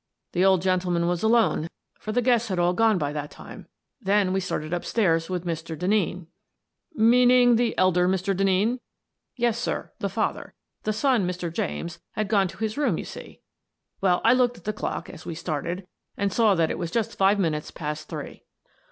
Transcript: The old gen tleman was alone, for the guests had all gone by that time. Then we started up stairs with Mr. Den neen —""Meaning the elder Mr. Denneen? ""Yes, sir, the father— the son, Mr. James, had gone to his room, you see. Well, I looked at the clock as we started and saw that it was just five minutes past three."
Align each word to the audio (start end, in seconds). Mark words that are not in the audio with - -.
The 0.31 0.43
old 0.43 0.63
gen 0.63 0.79
tleman 0.79 1.07
was 1.07 1.21
alone, 1.21 1.69
for 1.99 2.11
the 2.11 2.23
guests 2.23 2.47
had 2.47 2.57
all 2.57 2.73
gone 2.73 2.97
by 2.97 3.13
that 3.13 3.29
time. 3.29 3.67
Then 4.01 4.33
we 4.33 4.39
started 4.39 4.73
up 4.73 4.83
stairs 4.83 5.29
with 5.29 5.45
Mr. 5.45 5.77
Den 5.77 5.91
neen 5.91 6.27
—""Meaning 7.11 7.55
the 7.55 7.77
elder 7.77 8.07
Mr. 8.07 8.35
Denneen? 8.35 8.79
""Yes, 9.35 9.59
sir, 9.59 9.91
the 9.99 10.09
father— 10.09 10.55
the 10.85 10.91
son, 10.91 11.27
Mr. 11.29 11.53
James, 11.53 11.99
had 12.13 12.29
gone 12.29 12.47
to 12.47 12.57
his 12.57 12.79
room, 12.79 12.97
you 12.97 13.05
see. 13.05 13.41
Well, 14.01 14.21
I 14.25 14.33
looked 14.33 14.57
at 14.57 14.63
the 14.63 14.73
clock 14.73 15.07
as 15.07 15.27
we 15.27 15.35
started 15.35 15.85
and 16.17 16.33
saw 16.33 16.55
that 16.55 16.71
it 16.71 16.79
was 16.79 16.89
just 16.89 17.15
five 17.15 17.37
minutes 17.37 17.69
past 17.69 18.09
three." 18.09 18.41